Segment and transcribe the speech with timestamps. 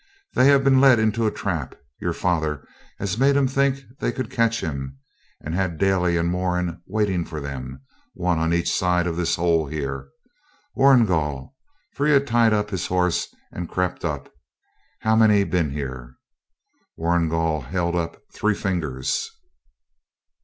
[0.33, 1.75] They have been led into a trap.
[1.99, 2.67] Your father
[2.97, 4.97] has made 'em think they could catch him;
[5.39, 7.81] and had Daly and Moran waiting for them
[8.15, 10.07] one on each side of this hole here.
[10.75, 11.53] Warrigal'
[11.93, 14.33] for he had tied up his horse and crept up
[15.01, 16.15] 'how many bin here?'
[16.97, 19.29] Warrigal held up three fingers.